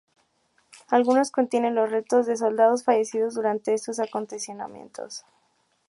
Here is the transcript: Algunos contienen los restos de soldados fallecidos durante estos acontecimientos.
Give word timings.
Algunos 0.89 1.29
contienen 1.29 1.75
los 1.75 1.91
restos 1.91 2.25
de 2.25 2.35
soldados 2.35 2.83
fallecidos 2.83 3.35
durante 3.35 3.75
estos 3.75 3.99
acontecimientos. 3.99 5.25